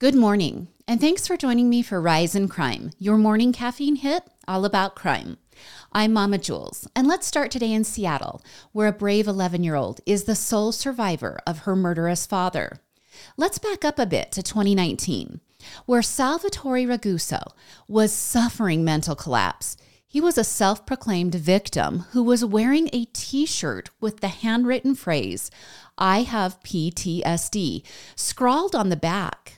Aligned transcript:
Good 0.00 0.14
morning, 0.14 0.68
and 0.86 1.00
thanks 1.00 1.26
for 1.26 1.36
joining 1.36 1.68
me 1.68 1.82
for 1.82 2.00
Rise 2.00 2.36
and 2.36 2.48
Crime, 2.48 2.92
your 3.00 3.18
morning 3.18 3.52
caffeine 3.52 3.96
hit 3.96 4.22
all 4.46 4.64
about 4.64 4.94
crime. 4.94 5.38
I'm 5.92 6.12
Mama 6.12 6.38
Jules, 6.38 6.86
and 6.94 7.08
let's 7.08 7.26
start 7.26 7.50
today 7.50 7.72
in 7.72 7.82
Seattle, 7.82 8.40
where 8.70 8.86
a 8.86 8.92
brave 8.92 9.26
11 9.26 9.64
year 9.64 9.74
old 9.74 10.00
is 10.06 10.22
the 10.22 10.36
sole 10.36 10.70
survivor 10.70 11.40
of 11.48 11.60
her 11.60 11.74
murderous 11.74 12.26
father. 12.26 12.78
Let's 13.36 13.58
back 13.58 13.84
up 13.84 13.98
a 13.98 14.06
bit 14.06 14.30
to 14.30 14.40
2019, 14.40 15.40
where 15.84 16.00
Salvatore 16.00 16.86
Raguso 16.86 17.42
was 17.88 18.12
suffering 18.12 18.84
mental 18.84 19.16
collapse. 19.16 19.76
He 20.06 20.20
was 20.20 20.38
a 20.38 20.44
self 20.44 20.86
proclaimed 20.86 21.34
victim 21.34 22.04
who 22.12 22.22
was 22.22 22.44
wearing 22.44 22.88
a 22.92 23.06
t 23.06 23.46
shirt 23.46 23.90
with 24.00 24.20
the 24.20 24.28
handwritten 24.28 24.94
phrase, 24.94 25.50
I 25.98 26.22
have 26.22 26.62
PTSD, 26.62 27.82
scrawled 28.14 28.76
on 28.76 28.90
the 28.90 28.96
back. 28.96 29.57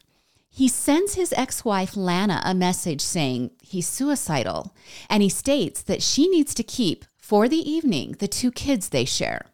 He 0.51 0.67
sends 0.69 1.15
his 1.15 1.33
ex 1.37 1.65
wife 1.65 1.97
Lana 1.97 2.43
a 2.45 2.55
message 2.55 3.01
saying 3.01 3.53
he's 3.63 3.89
suicidal, 3.89 4.75
and 5.09 5.23
he 5.23 5.29
states 5.29 5.81
that 5.83 6.03
she 6.03 6.29
needs 6.29 6.55
to 6.55 6.65
keep, 6.65 7.05
for 7.17 7.49
the 7.49 7.71
evening, 7.71 8.17
the 8.19 8.29
two 8.29 8.51
kids 8.51 8.89
they 8.89 9.05
share. 9.05 9.47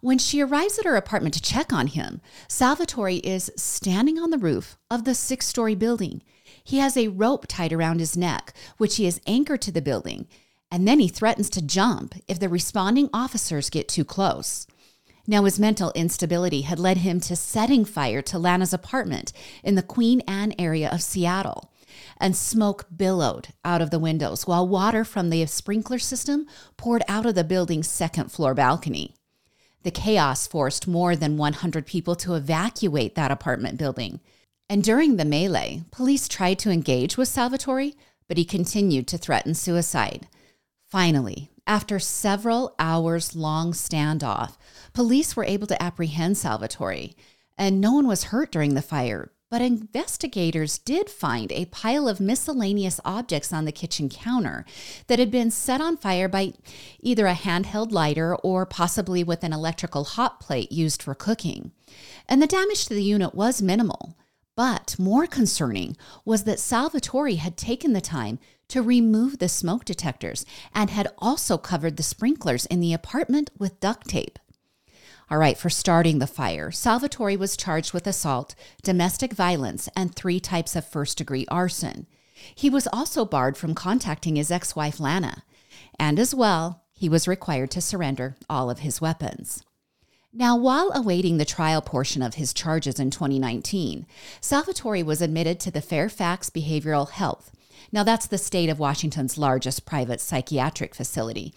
When 0.00 0.18
she 0.18 0.40
arrives 0.40 0.78
at 0.78 0.86
her 0.86 0.96
apartment 0.96 1.34
to 1.34 1.42
check 1.42 1.72
on 1.72 1.88
him, 1.88 2.20
Salvatore 2.48 3.20
is 3.22 3.50
standing 3.56 4.18
on 4.18 4.30
the 4.30 4.38
roof 4.38 4.78
of 4.90 5.04
the 5.04 5.14
six 5.14 5.46
story 5.46 5.74
building. 5.74 6.22
He 6.62 6.78
has 6.78 6.96
a 6.96 7.08
rope 7.08 7.46
tied 7.48 7.72
around 7.72 7.98
his 7.98 8.16
neck, 8.16 8.54
which 8.78 8.96
he 8.96 9.04
has 9.04 9.20
anchored 9.26 9.60
to 9.62 9.72
the 9.72 9.82
building, 9.82 10.28
and 10.70 10.86
then 10.86 11.00
he 11.00 11.08
threatens 11.08 11.50
to 11.50 11.60
jump 11.60 12.14
if 12.28 12.38
the 12.38 12.48
responding 12.48 13.10
officers 13.12 13.68
get 13.68 13.88
too 13.88 14.04
close. 14.04 14.66
Now, 15.26 15.44
his 15.44 15.60
mental 15.60 15.92
instability 15.92 16.62
had 16.62 16.78
led 16.78 16.98
him 16.98 17.20
to 17.20 17.36
setting 17.36 17.84
fire 17.84 18.22
to 18.22 18.38
Lana's 18.38 18.72
apartment 18.72 19.32
in 19.62 19.74
the 19.74 19.82
Queen 19.82 20.20
Anne 20.22 20.54
area 20.58 20.88
of 20.90 21.02
Seattle. 21.02 21.72
And 22.18 22.36
smoke 22.36 22.86
billowed 22.94 23.48
out 23.64 23.82
of 23.82 23.90
the 23.90 23.98
windows 23.98 24.46
while 24.46 24.66
water 24.66 25.04
from 25.04 25.30
the 25.30 25.44
sprinkler 25.46 25.98
system 25.98 26.46
poured 26.76 27.02
out 27.08 27.26
of 27.26 27.34
the 27.34 27.44
building's 27.44 27.88
second 27.88 28.30
floor 28.30 28.54
balcony. 28.54 29.14
The 29.82 29.90
chaos 29.90 30.46
forced 30.46 30.86
more 30.86 31.16
than 31.16 31.36
100 31.36 31.86
people 31.86 32.14
to 32.16 32.34
evacuate 32.34 33.14
that 33.14 33.30
apartment 33.30 33.78
building. 33.78 34.20
And 34.68 34.84
during 34.84 35.16
the 35.16 35.24
melee, 35.24 35.82
police 35.90 36.28
tried 36.28 36.58
to 36.60 36.70
engage 36.70 37.16
with 37.16 37.28
Salvatore, 37.28 37.92
but 38.28 38.36
he 38.36 38.44
continued 38.44 39.08
to 39.08 39.18
threaten 39.18 39.54
suicide. 39.54 40.28
Finally, 40.86 41.49
after 41.70 42.00
several 42.00 42.74
hours 42.80 43.36
long 43.36 43.72
standoff, 43.72 44.56
police 44.92 45.36
were 45.36 45.44
able 45.44 45.68
to 45.68 45.80
apprehend 45.80 46.36
Salvatore, 46.36 47.14
and 47.56 47.80
no 47.80 47.92
one 47.92 48.08
was 48.08 48.24
hurt 48.24 48.50
during 48.50 48.74
the 48.74 48.82
fire. 48.82 49.30
But 49.48 49.62
investigators 49.62 50.78
did 50.78 51.08
find 51.08 51.52
a 51.52 51.66
pile 51.66 52.08
of 52.08 52.18
miscellaneous 52.18 52.98
objects 53.04 53.52
on 53.52 53.66
the 53.66 53.72
kitchen 53.72 54.08
counter 54.08 54.64
that 55.06 55.20
had 55.20 55.30
been 55.30 55.52
set 55.52 55.80
on 55.80 55.96
fire 55.96 56.28
by 56.28 56.54
either 56.98 57.28
a 57.28 57.34
handheld 57.34 57.92
lighter 57.92 58.34
or 58.34 58.66
possibly 58.66 59.22
with 59.22 59.44
an 59.44 59.52
electrical 59.52 60.02
hot 60.02 60.40
plate 60.40 60.72
used 60.72 61.00
for 61.00 61.14
cooking. 61.14 61.70
And 62.28 62.42
the 62.42 62.48
damage 62.48 62.86
to 62.86 62.94
the 62.94 63.04
unit 63.04 63.32
was 63.32 63.62
minimal. 63.62 64.16
But 64.56 64.96
more 64.98 65.28
concerning 65.28 65.96
was 66.24 66.42
that 66.44 66.58
Salvatore 66.58 67.36
had 67.36 67.56
taken 67.56 67.92
the 67.92 68.00
time 68.00 68.40
to 68.70 68.82
remove 68.82 69.38
the 69.38 69.48
smoke 69.48 69.84
detectors 69.84 70.44
and 70.74 70.90
had 70.90 71.08
also 71.18 71.58
covered 71.58 71.96
the 71.96 72.02
sprinklers 72.02 72.66
in 72.66 72.80
the 72.80 72.92
apartment 72.92 73.50
with 73.58 73.80
duct 73.80 74.08
tape. 74.08 74.38
All 75.30 75.38
right, 75.38 75.56
for 75.56 75.70
starting 75.70 76.18
the 76.18 76.26
fire, 76.26 76.72
Salvatore 76.72 77.36
was 77.36 77.56
charged 77.56 77.92
with 77.92 78.06
assault, 78.06 78.56
domestic 78.82 79.32
violence, 79.32 79.88
and 79.94 80.14
three 80.14 80.40
types 80.40 80.74
of 80.74 80.84
first 80.84 81.18
degree 81.18 81.46
arson. 81.48 82.06
He 82.54 82.68
was 82.68 82.88
also 82.92 83.24
barred 83.24 83.56
from 83.56 83.74
contacting 83.74 84.36
his 84.36 84.50
ex 84.50 84.74
wife, 84.74 84.98
Lana. 84.98 85.44
And 85.98 86.18
as 86.18 86.34
well, 86.34 86.84
he 86.92 87.08
was 87.08 87.28
required 87.28 87.70
to 87.72 87.80
surrender 87.80 88.36
all 88.48 88.70
of 88.70 88.80
his 88.80 89.00
weapons. 89.00 89.62
Now, 90.32 90.56
while 90.56 90.92
awaiting 90.94 91.38
the 91.38 91.44
trial 91.44 91.82
portion 91.82 92.22
of 92.22 92.34
his 92.34 92.52
charges 92.52 93.00
in 93.00 93.10
2019, 93.10 94.06
Salvatore 94.40 95.02
was 95.02 95.20
admitted 95.20 95.58
to 95.60 95.70
the 95.70 95.80
Fairfax 95.80 96.50
Behavioral 96.50 97.10
Health. 97.10 97.52
Now, 97.92 98.02
that's 98.02 98.26
the 98.26 98.38
state 98.38 98.68
of 98.68 98.78
Washington's 98.78 99.36
largest 99.38 99.84
private 99.84 100.20
psychiatric 100.20 100.94
facility. 100.94 101.52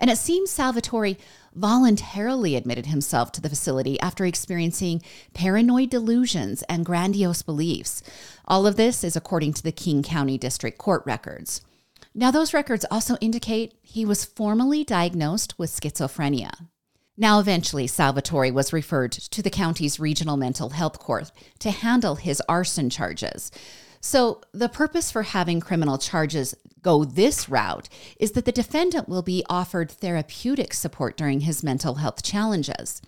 And 0.00 0.10
it 0.10 0.18
seems 0.18 0.50
Salvatore 0.50 1.16
voluntarily 1.54 2.56
admitted 2.56 2.86
himself 2.86 3.30
to 3.32 3.40
the 3.40 3.48
facility 3.48 4.00
after 4.00 4.24
experiencing 4.24 5.02
paranoid 5.34 5.90
delusions 5.90 6.62
and 6.64 6.84
grandiose 6.84 7.42
beliefs. 7.42 8.02
All 8.46 8.66
of 8.66 8.76
this 8.76 9.04
is 9.04 9.14
according 9.14 9.52
to 9.54 9.62
the 9.62 9.72
King 9.72 10.02
County 10.02 10.36
District 10.36 10.78
Court 10.78 11.02
records. 11.06 11.60
Now, 12.14 12.30
those 12.30 12.54
records 12.54 12.84
also 12.90 13.16
indicate 13.20 13.74
he 13.82 14.04
was 14.04 14.24
formally 14.24 14.84
diagnosed 14.84 15.58
with 15.58 15.70
schizophrenia. 15.70 16.66
Now, 17.16 17.38
eventually, 17.38 17.86
Salvatore 17.86 18.52
was 18.52 18.72
referred 18.72 19.12
to 19.12 19.42
the 19.42 19.50
county's 19.50 20.00
regional 20.00 20.36
mental 20.36 20.70
health 20.70 20.98
court 20.98 21.30
to 21.60 21.70
handle 21.70 22.16
his 22.16 22.42
arson 22.48 22.90
charges. 22.90 23.52
So, 24.06 24.42
the 24.52 24.68
purpose 24.68 25.10
for 25.10 25.22
having 25.22 25.60
criminal 25.60 25.96
charges 25.96 26.54
go 26.82 27.06
this 27.06 27.48
route 27.48 27.88
is 28.20 28.32
that 28.32 28.44
the 28.44 28.52
defendant 28.52 29.08
will 29.08 29.22
be 29.22 29.46
offered 29.48 29.90
therapeutic 29.90 30.74
support 30.74 31.16
during 31.16 31.40
his 31.40 31.64
mental 31.64 31.94
health 31.94 32.22
challenges. 32.22 33.00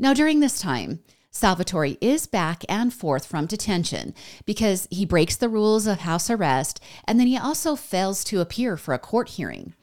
Now, 0.00 0.12
during 0.12 0.40
this 0.40 0.58
time, 0.58 0.98
Salvatore 1.30 1.96
is 2.00 2.26
back 2.26 2.64
and 2.68 2.92
forth 2.92 3.24
from 3.24 3.46
detention 3.46 4.14
because 4.44 4.88
he 4.90 5.06
breaks 5.06 5.36
the 5.36 5.48
rules 5.48 5.86
of 5.86 6.00
house 6.00 6.28
arrest 6.28 6.80
and 7.04 7.20
then 7.20 7.28
he 7.28 7.38
also 7.38 7.76
fails 7.76 8.24
to 8.24 8.40
appear 8.40 8.76
for 8.76 8.94
a 8.94 8.98
court 8.98 9.28
hearing. 9.28 9.74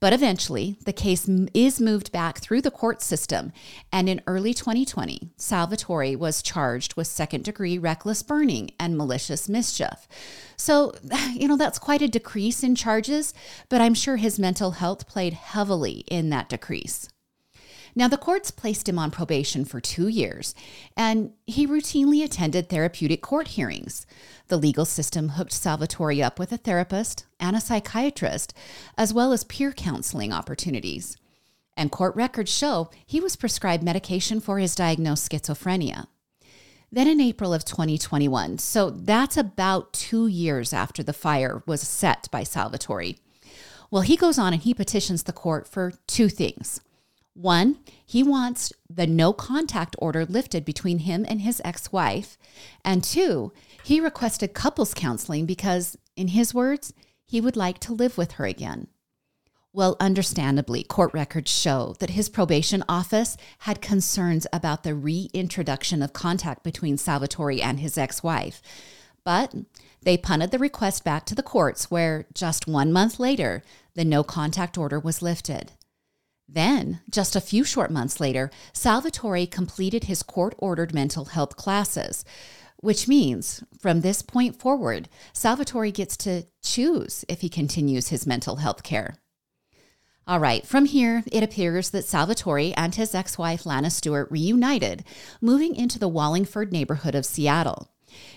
But 0.00 0.14
eventually, 0.14 0.78
the 0.86 0.94
case 0.94 1.28
is 1.52 1.78
moved 1.78 2.10
back 2.10 2.38
through 2.38 2.62
the 2.62 2.70
court 2.70 3.02
system, 3.02 3.52
and 3.92 4.08
in 4.08 4.22
early 4.26 4.54
2020, 4.54 5.30
Salvatore 5.36 6.16
was 6.16 6.40
charged 6.42 6.94
with 6.94 7.06
second 7.06 7.44
degree 7.44 7.76
reckless 7.76 8.22
burning 8.22 8.70
and 8.80 8.96
malicious 8.96 9.46
mischief. 9.46 10.08
So, 10.56 10.94
you 11.34 11.46
know, 11.46 11.58
that's 11.58 11.78
quite 11.78 12.00
a 12.00 12.08
decrease 12.08 12.62
in 12.62 12.74
charges, 12.74 13.34
but 13.68 13.82
I'm 13.82 13.94
sure 13.94 14.16
his 14.16 14.38
mental 14.38 14.72
health 14.72 15.06
played 15.06 15.34
heavily 15.34 16.04
in 16.08 16.30
that 16.30 16.48
decrease. 16.48 17.10
Now, 17.94 18.08
the 18.08 18.16
courts 18.16 18.50
placed 18.50 18.88
him 18.88 18.98
on 18.98 19.10
probation 19.10 19.64
for 19.64 19.80
two 19.80 20.08
years, 20.08 20.54
and 20.96 21.32
he 21.46 21.66
routinely 21.66 22.22
attended 22.22 22.68
therapeutic 22.68 23.20
court 23.20 23.48
hearings. 23.48 24.06
The 24.48 24.56
legal 24.56 24.84
system 24.84 25.30
hooked 25.30 25.52
Salvatore 25.52 26.22
up 26.22 26.38
with 26.38 26.52
a 26.52 26.56
therapist 26.56 27.26
and 27.38 27.56
a 27.56 27.60
psychiatrist, 27.60 28.54
as 28.96 29.12
well 29.12 29.32
as 29.32 29.44
peer 29.44 29.72
counseling 29.72 30.32
opportunities. 30.32 31.16
And 31.76 31.90
court 31.90 32.14
records 32.14 32.52
show 32.52 32.90
he 33.06 33.20
was 33.20 33.36
prescribed 33.36 33.82
medication 33.82 34.40
for 34.40 34.58
his 34.58 34.74
diagnosed 34.74 35.30
schizophrenia. 35.30 36.06
Then 36.92 37.06
in 37.06 37.20
April 37.20 37.54
of 37.54 37.64
2021, 37.64 38.58
so 38.58 38.90
that's 38.90 39.36
about 39.36 39.92
two 39.92 40.26
years 40.26 40.72
after 40.72 41.02
the 41.02 41.12
fire 41.12 41.62
was 41.64 41.80
set 41.80 42.28
by 42.32 42.42
Salvatore. 42.42 43.14
Well, 43.90 44.02
he 44.02 44.16
goes 44.16 44.38
on 44.38 44.52
and 44.52 44.62
he 44.62 44.74
petitions 44.74 45.22
the 45.22 45.32
court 45.32 45.68
for 45.68 45.92
two 46.06 46.28
things. 46.28 46.80
One, 47.34 47.78
he 48.04 48.22
wants 48.22 48.72
the 48.88 49.06
no 49.06 49.32
contact 49.32 49.96
order 49.98 50.24
lifted 50.24 50.64
between 50.64 51.00
him 51.00 51.24
and 51.28 51.40
his 51.40 51.62
ex 51.64 51.92
wife. 51.92 52.36
And 52.84 53.04
two, 53.04 53.52
he 53.84 54.00
requested 54.00 54.52
couples 54.52 54.94
counseling 54.94 55.46
because, 55.46 55.96
in 56.16 56.28
his 56.28 56.52
words, 56.52 56.92
he 57.24 57.40
would 57.40 57.56
like 57.56 57.78
to 57.80 57.94
live 57.94 58.18
with 58.18 58.32
her 58.32 58.46
again. 58.46 58.88
Well, 59.72 59.96
understandably, 60.00 60.82
court 60.82 61.14
records 61.14 61.50
show 61.50 61.94
that 62.00 62.10
his 62.10 62.28
probation 62.28 62.82
office 62.88 63.36
had 63.60 63.80
concerns 63.80 64.46
about 64.52 64.82
the 64.82 64.96
reintroduction 64.96 66.02
of 66.02 66.12
contact 66.12 66.64
between 66.64 66.98
Salvatore 66.98 67.62
and 67.62 67.78
his 67.78 67.96
ex 67.96 68.20
wife. 68.20 68.60
But 69.22 69.54
they 70.02 70.16
punted 70.16 70.50
the 70.50 70.58
request 70.58 71.04
back 71.04 71.24
to 71.26 71.36
the 71.36 71.42
courts, 71.42 71.88
where 71.88 72.26
just 72.34 72.66
one 72.66 72.92
month 72.92 73.20
later, 73.20 73.62
the 73.94 74.04
no 74.04 74.24
contact 74.24 74.76
order 74.76 74.98
was 74.98 75.22
lifted. 75.22 75.72
Then, 76.52 77.00
just 77.08 77.36
a 77.36 77.40
few 77.40 77.62
short 77.62 77.92
months 77.92 78.18
later, 78.18 78.50
Salvatore 78.72 79.46
completed 79.46 80.04
his 80.04 80.24
court 80.24 80.54
ordered 80.58 80.92
mental 80.92 81.26
health 81.26 81.54
classes, 81.56 82.24
which 82.78 83.06
means 83.06 83.62
from 83.78 84.00
this 84.00 84.20
point 84.20 84.58
forward, 84.58 85.08
Salvatore 85.32 85.92
gets 85.92 86.16
to 86.18 86.46
choose 86.62 87.24
if 87.28 87.42
he 87.42 87.48
continues 87.48 88.08
his 88.08 88.26
mental 88.26 88.56
health 88.56 88.82
care. 88.82 89.18
All 90.26 90.40
right, 90.40 90.66
from 90.66 90.86
here, 90.86 91.22
it 91.30 91.42
appears 91.42 91.90
that 91.90 92.04
Salvatore 92.04 92.72
and 92.76 92.94
his 92.94 93.14
ex 93.14 93.38
wife 93.38 93.64
Lana 93.64 93.90
Stewart 93.90 94.28
reunited, 94.30 95.04
moving 95.40 95.76
into 95.76 95.98
the 95.98 96.08
Wallingford 96.08 96.72
neighborhood 96.72 97.14
of 97.14 97.26
Seattle. 97.26 97.90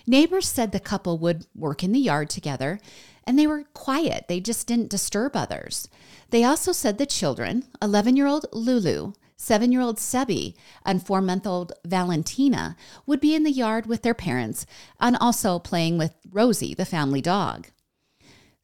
Neighbors 0.06 0.48
said 0.48 0.72
the 0.72 0.80
couple 0.80 1.18
would 1.18 1.48
work 1.56 1.84
in 1.84 1.92
the 1.92 2.00
yard 2.00 2.30
together 2.30 2.80
and 3.26 3.38
they 3.38 3.48
were 3.48 3.66
quiet. 3.74 4.26
They 4.28 4.40
just 4.40 4.68
didn't 4.68 4.90
disturb 4.90 5.36
others. 5.36 5.88
They 6.30 6.44
also 6.44 6.72
said 6.72 6.98
the 6.98 7.06
children, 7.06 7.66
11 7.82 8.16
year 8.16 8.28
old 8.28 8.46
Lulu, 8.52 9.14
seven 9.38 9.72
year 9.72 9.82
old 9.82 9.98
Sebi, 9.98 10.56
and 10.86 11.06
four 11.06 11.22
month 11.22 11.46
old 11.46 11.74
Valentina, 11.86 12.76
would 13.06 13.20
be 13.20 13.36
in 13.36 13.44
the 13.44 13.52
yard 13.52 13.86
with 13.86 14.02
their 14.02 14.14
parents 14.14 14.66
and 15.00 15.18
also 15.20 15.60
playing 15.60 15.98
with 15.98 16.14
Rosie, 16.32 16.74
the 16.74 16.86
family 16.86 17.22
dog. 17.22 17.68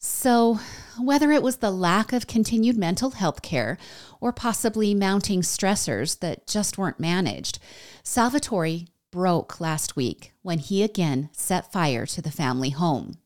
So, 0.01 0.59
whether 0.97 1.29
it 1.31 1.43
was 1.43 1.57
the 1.57 1.71
lack 1.71 2.13
of 2.13 2.25
continued 2.25 2.77
mental 2.77 3.11
health 3.11 3.41
care 3.41 3.77
or 4.21 4.31
possibly 4.31 4.95
mounting 4.95 5.41
stressors 5.41 6.19
that 6.19 6.47
just 6.47 6.77
weren't 6.77 7.01
managed, 7.01 7.59
Salvatore 8.01 8.85
broke 9.11 9.59
last 9.59 9.97
week 9.97 10.31
when 10.41 10.59
he 10.59 10.83
again 10.83 11.29
set 11.33 11.71
fire 11.73 12.05
to 12.05 12.21
the 12.21 12.31
family 12.31 12.69
home. 12.69 13.17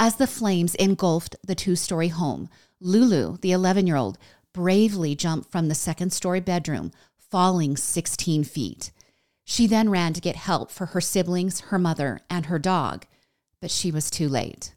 As 0.00 0.14
the 0.14 0.28
flames 0.28 0.76
engulfed 0.76 1.34
the 1.44 1.56
two 1.56 1.74
story 1.74 2.08
home, 2.08 2.48
Lulu, 2.80 3.38
the 3.38 3.50
11 3.50 3.88
year 3.88 3.96
old, 3.96 4.16
bravely 4.54 5.16
jumped 5.16 5.50
from 5.50 5.66
the 5.66 5.74
second 5.74 6.12
story 6.12 6.38
bedroom, 6.38 6.92
falling 7.16 7.76
16 7.76 8.44
feet. 8.44 8.92
She 9.44 9.66
then 9.66 9.90
ran 9.90 10.12
to 10.12 10.20
get 10.20 10.36
help 10.36 10.70
for 10.70 10.86
her 10.86 11.00
siblings, 11.00 11.60
her 11.60 11.80
mother, 11.80 12.20
and 12.30 12.46
her 12.46 12.60
dog, 12.60 13.06
but 13.60 13.72
she 13.72 13.90
was 13.90 14.08
too 14.08 14.28
late. 14.28 14.72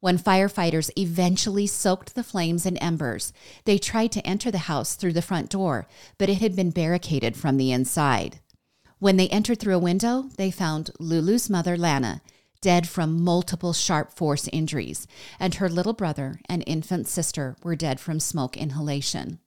When 0.00 0.18
firefighters 0.18 0.90
eventually 0.98 1.68
soaked 1.68 2.16
the 2.16 2.24
flames 2.24 2.66
in 2.66 2.76
embers, 2.78 3.32
they 3.64 3.78
tried 3.78 4.10
to 4.12 4.26
enter 4.26 4.50
the 4.50 4.58
house 4.58 4.96
through 4.96 5.12
the 5.12 5.22
front 5.22 5.50
door, 5.50 5.86
but 6.18 6.28
it 6.28 6.40
had 6.40 6.56
been 6.56 6.70
barricaded 6.70 7.36
from 7.36 7.58
the 7.58 7.70
inside. 7.70 8.40
When 8.98 9.18
they 9.18 9.28
entered 9.28 9.60
through 9.60 9.76
a 9.76 9.78
window, 9.78 10.30
they 10.36 10.50
found 10.50 10.90
Lulu's 10.98 11.48
mother, 11.48 11.76
Lana, 11.76 12.22
dead 12.64 12.88
from 12.88 13.22
multiple 13.22 13.74
sharp 13.74 14.10
force 14.10 14.48
injuries, 14.48 15.06
and 15.38 15.56
her 15.56 15.68
little 15.68 15.92
brother 15.92 16.40
and 16.48 16.64
infant 16.66 17.06
sister 17.06 17.56
were 17.62 17.76
dead 17.76 18.00
from 18.00 18.18
smoke 18.18 18.56
inhalation. 18.56 19.38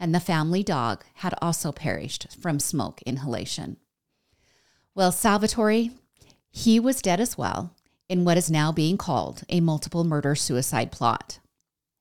And 0.00 0.12
the 0.12 0.18
family 0.18 0.64
dog 0.64 1.04
had 1.14 1.36
also 1.40 1.70
perished 1.70 2.26
from 2.36 2.58
smoke 2.58 3.00
inhalation. 3.06 3.76
Well, 4.92 5.12
Salvatore, 5.12 5.90
he 6.50 6.80
was 6.80 7.00
dead 7.00 7.20
as 7.20 7.38
well 7.38 7.76
in 8.08 8.24
what 8.24 8.36
is 8.36 8.50
now 8.50 8.72
being 8.72 8.96
called 8.96 9.44
a 9.48 9.60
multiple 9.60 10.02
murder 10.02 10.34
suicide 10.34 10.90
plot. 10.90 11.38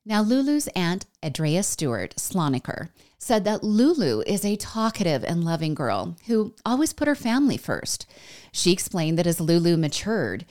Now, 0.08 0.24
Lulu's 0.24 0.68
aunt, 0.70 1.06
Andrea 1.22 1.62
Stewart 1.62 2.16
Sloniker, 2.16 2.90
said 3.28 3.44
that 3.44 3.62
Lulu 3.62 4.24
is 4.26 4.46
a 4.46 4.56
talkative 4.56 5.22
and 5.26 5.44
loving 5.44 5.74
girl 5.74 6.16
who 6.28 6.54
always 6.66 6.94
put 6.94 7.10
her 7.10 7.16
family 7.16 7.58
first. 7.58 8.10
She 8.54 8.72
explained 8.72 9.20
that 9.20 9.28
as 9.28 9.42
Lulu 9.42 9.76
matured, 9.76 10.46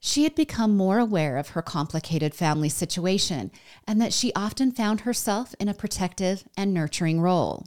she 0.00 0.24
had 0.24 0.34
become 0.34 0.74
more 0.74 0.98
aware 0.98 1.36
of 1.36 1.50
her 1.50 1.60
complicated 1.60 2.34
family 2.34 2.70
situation 2.70 3.50
and 3.86 4.00
that 4.00 4.14
she 4.14 4.32
often 4.34 4.72
found 4.72 5.02
herself 5.02 5.54
in 5.60 5.68
a 5.68 5.74
protective 5.74 6.44
and 6.56 6.72
nurturing 6.72 7.20
role. 7.20 7.66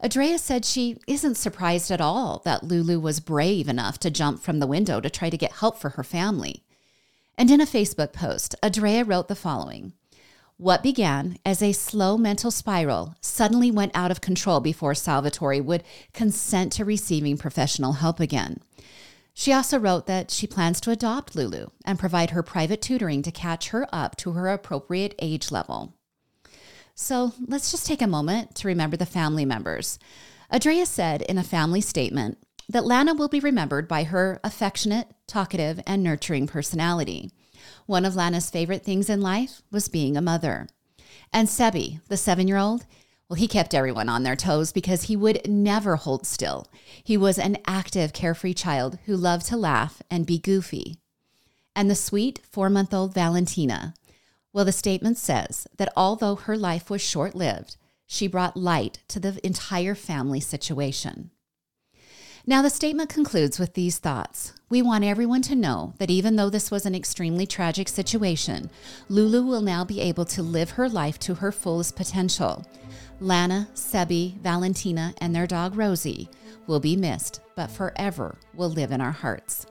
Andrea 0.00 0.38
said 0.38 0.64
she 0.64 0.98
isn't 1.06 1.36
surprised 1.36 1.92
at 1.92 2.00
all 2.00 2.42
that 2.44 2.64
Lulu 2.64 2.98
was 2.98 3.20
brave 3.20 3.68
enough 3.68 3.98
to 4.00 4.10
jump 4.10 4.42
from 4.42 4.58
the 4.58 4.66
window 4.66 5.00
to 5.00 5.08
try 5.10 5.30
to 5.30 5.38
get 5.38 5.52
help 5.52 5.78
for 5.78 5.90
her 5.90 6.04
family. 6.04 6.64
And 7.38 7.52
in 7.52 7.60
a 7.60 7.66
Facebook 7.66 8.12
post, 8.12 8.56
Andrea 8.64 9.04
wrote 9.04 9.28
the 9.28 9.36
following 9.36 9.92
what 10.62 10.80
began 10.80 11.36
as 11.44 11.60
a 11.60 11.72
slow 11.72 12.16
mental 12.16 12.52
spiral 12.52 13.16
suddenly 13.20 13.68
went 13.68 13.90
out 13.96 14.12
of 14.12 14.20
control 14.20 14.60
before 14.60 14.94
Salvatore 14.94 15.60
would 15.60 15.82
consent 16.14 16.70
to 16.70 16.84
receiving 16.84 17.36
professional 17.36 17.94
help 17.94 18.20
again. 18.20 18.60
She 19.34 19.52
also 19.52 19.76
wrote 19.76 20.06
that 20.06 20.30
she 20.30 20.46
plans 20.46 20.80
to 20.82 20.92
adopt 20.92 21.34
Lulu 21.34 21.66
and 21.84 21.98
provide 21.98 22.30
her 22.30 22.44
private 22.44 22.80
tutoring 22.80 23.22
to 23.22 23.32
catch 23.32 23.70
her 23.70 23.88
up 23.92 24.14
to 24.18 24.32
her 24.32 24.48
appropriate 24.48 25.16
age 25.18 25.50
level. 25.50 25.94
So 26.94 27.32
let's 27.44 27.72
just 27.72 27.84
take 27.84 28.00
a 28.00 28.06
moment 28.06 28.54
to 28.56 28.68
remember 28.68 28.96
the 28.96 29.04
family 29.04 29.44
members. 29.44 29.98
Andrea 30.48 30.86
said 30.86 31.22
in 31.22 31.38
a 31.38 31.42
family 31.42 31.80
statement 31.80 32.38
that 32.68 32.84
Lana 32.84 33.14
will 33.14 33.26
be 33.26 33.40
remembered 33.40 33.88
by 33.88 34.04
her 34.04 34.38
affectionate, 34.44 35.08
talkative, 35.26 35.80
and 35.88 36.04
nurturing 36.04 36.46
personality. 36.46 37.32
One 37.86 38.04
of 38.04 38.16
Lana's 38.16 38.50
favorite 38.50 38.84
things 38.84 39.10
in 39.10 39.20
life 39.20 39.62
was 39.70 39.88
being 39.88 40.16
a 40.16 40.22
mother. 40.22 40.68
And 41.32 41.48
Sebi, 41.48 42.00
the 42.08 42.16
seven 42.16 42.48
year 42.48 42.58
old, 42.58 42.86
well, 43.28 43.38
he 43.38 43.48
kept 43.48 43.74
everyone 43.74 44.08
on 44.08 44.24
their 44.24 44.36
toes 44.36 44.72
because 44.72 45.04
he 45.04 45.16
would 45.16 45.48
never 45.48 45.96
hold 45.96 46.26
still. 46.26 46.66
He 47.02 47.16
was 47.16 47.38
an 47.38 47.56
active, 47.66 48.12
carefree 48.12 48.54
child 48.54 48.98
who 49.06 49.16
loved 49.16 49.46
to 49.46 49.56
laugh 49.56 50.02
and 50.10 50.26
be 50.26 50.38
goofy. 50.38 50.98
And 51.74 51.90
the 51.90 51.94
sweet 51.94 52.40
four 52.50 52.68
month 52.68 52.92
old 52.92 53.14
Valentina, 53.14 53.94
well, 54.52 54.66
the 54.66 54.72
statement 54.72 55.16
says 55.16 55.66
that 55.78 55.92
although 55.96 56.36
her 56.36 56.58
life 56.58 56.90
was 56.90 57.00
short 57.00 57.34
lived, 57.34 57.76
she 58.06 58.26
brought 58.26 58.54
light 58.54 58.98
to 59.08 59.18
the 59.18 59.40
entire 59.46 59.94
family 59.94 60.40
situation. 60.40 61.30
Now, 62.44 62.60
the 62.60 62.70
statement 62.70 63.08
concludes 63.08 63.60
with 63.60 63.74
these 63.74 63.98
thoughts. 63.98 64.52
We 64.68 64.82
want 64.82 65.04
everyone 65.04 65.42
to 65.42 65.54
know 65.54 65.94
that 65.98 66.10
even 66.10 66.34
though 66.34 66.50
this 66.50 66.72
was 66.72 66.84
an 66.84 66.94
extremely 66.94 67.46
tragic 67.46 67.88
situation, 67.88 68.68
Lulu 69.08 69.44
will 69.44 69.60
now 69.60 69.84
be 69.84 70.00
able 70.00 70.24
to 70.24 70.42
live 70.42 70.70
her 70.70 70.88
life 70.88 71.20
to 71.20 71.34
her 71.34 71.52
fullest 71.52 71.94
potential. 71.94 72.66
Lana, 73.20 73.68
Sebi, 73.74 74.40
Valentina, 74.40 75.14
and 75.18 75.32
their 75.32 75.46
dog 75.46 75.76
Rosie 75.76 76.28
will 76.66 76.80
be 76.80 76.96
missed, 76.96 77.40
but 77.54 77.70
forever 77.70 78.36
will 78.54 78.70
live 78.70 78.90
in 78.90 79.00
our 79.00 79.12
hearts. 79.12 79.66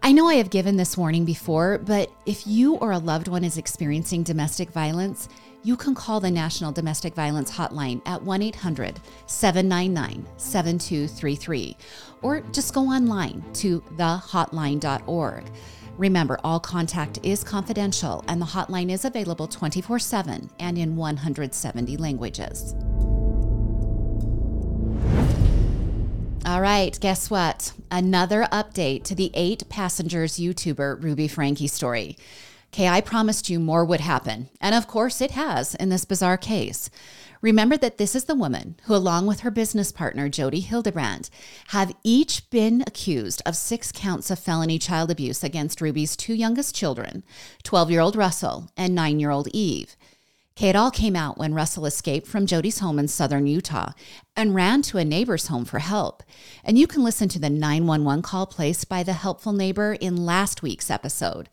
I 0.00 0.12
know 0.12 0.28
I 0.28 0.34
have 0.34 0.50
given 0.50 0.76
this 0.76 0.96
warning 0.96 1.24
before, 1.24 1.78
but 1.78 2.08
if 2.24 2.46
you 2.46 2.74
or 2.76 2.92
a 2.92 2.98
loved 2.98 3.26
one 3.26 3.42
is 3.42 3.56
experiencing 3.56 4.22
domestic 4.22 4.70
violence, 4.70 5.28
you 5.64 5.76
can 5.76 5.94
call 5.94 6.20
the 6.20 6.30
National 6.30 6.72
Domestic 6.72 7.14
Violence 7.14 7.50
Hotline 7.50 8.02
at 8.06 8.22
1 8.22 8.42
800 8.42 9.00
799 9.26 10.26
7233 10.36 11.76
or 12.22 12.40
just 12.52 12.74
go 12.74 12.82
online 12.82 13.42
to 13.54 13.80
thehotline.org. 13.96 15.44
Remember, 15.98 16.38
all 16.42 16.58
contact 16.58 17.18
is 17.22 17.44
confidential 17.44 18.24
and 18.26 18.40
the 18.40 18.46
hotline 18.46 18.90
is 18.90 19.04
available 19.04 19.46
24 19.46 19.98
7 19.98 20.50
and 20.58 20.78
in 20.78 20.96
170 20.96 21.96
languages. 21.96 22.74
All 26.44 26.60
right, 26.60 26.98
guess 26.98 27.30
what? 27.30 27.72
Another 27.90 28.48
update 28.50 29.04
to 29.04 29.14
the 29.14 29.30
eight 29.32 29.68
passengers 29.68 30.38
YouTuber 30.38 31.02
Ruby 31.02 31.28
Franke 31.28 31.68
story. 31.68 32.16
Okay, 32.74 32.88
I 32.88 33.02
promised 33.02 33.50
you 33.50 33.60
more 33.60 33.84
would 33.84 34.00
happen. 34.00 34.48
And 34.58 34.74
of 34.74 34.86
course, 34.86 35.20
it 35.20 35.32
has 35.32 35.74
in 35.74 35.90
this 35.90 36.06
bizarre 36.06 36.38
case. 36.38 36.88
Remember 37.42 37.76
that 37.76 37.98
this 37.98 38.14
is 38.14 38.24
the 38.24 38.34
woman 38.34 38.76
who, 38.84 38.94
along 38.94 39.26
with 39.26 39.40
her 39.40 39.50
business 39.50 39.92
partner, 39.92 40.30
Jodi 40.30 40.60
Hildebrandt, 40.60 41.28
have 41.68 41.94
each 42.02 42.48
been 42.48 42.82
accused 42.86 43.42
of 43.44 43.56
six 43.56 43.92
counts 43.92 44.30
of 44.30 44.38
felony 44.38 44.78
child 44.78 45.10
abuse 45.10 45.44
against 45.44 45.82
Ruby's 45.82 46.16
two 46.16 46.32
youngest 46.32 46.74
children, 46.74 47.24
12 47.62 47.90
year 47.90 48.00
old 48.00 48.16
Russell 48.16 48.70
and 48.74 48.94
9 48.94 49.20
year 49.20 49.30
old 49.30 49.48
Eve. 49.52 49.94
Okay, 50.56 50.68
it 50.68 50.76
all 50.76 50.90
came 50.90 51.16
out 51.16 51.36
when 51.36 51.54
Russell 51.54 51.86
escaped 51.86 52.26
from 52.26 52.46
Jodi's 52.46 52.78
home 52.78 52.98
in 52.98 53.08
southern 53.08 53.46
Utah 53.46 53.92
and 54.36 54.54
ran 54.54 54.80
to 54.82 54.98
a 54.98 55.04
neighbor's 55.04 55.48
home 55.48 55.64
for 55.64 55.80
help. 55.80 56.22
And 56.62 56.78
you 56.78 56.86
can 56.86 57.02
listen 57.02 57.28
to 57.30 57.38
the 57.38 57.50
911 57.50 58.22
call 58.22 58.46
placed 58.46 58.88
by 58.88 59.02
the 59.02 59.14
helpful 59.14 59.52
neighbor 59.52 59.94
in 59.94 60.24
last 60.24 60.62
week's 60.62 60.90
episode. 60.90 61.48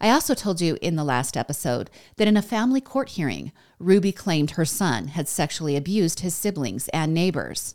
I 0.00 0.10
also 0.10 0.34
told 0.34 0.60
you 0.60 0.78
in 0.80 0.96
the 0.96 1.04
last 1.04 1.36
episode 1.36 1.90
that 2.16 2.28
in 2.28 2.36
a 2.36 2.42
family 2.42 2.80
court 2.80 3.10
hearing, 3.10 3.52
Ruby 3.78 4.12
claimed 4.12 4.52
her 4.52 4.64
son 4.64 5.08
had 5.08 5.28
sexually 5.28 5.76
abused 5.76 6.20
his 6.20 6.34
siblings 6.34 6.88
and 6.88 7.14
neighbors. 7.14 7.74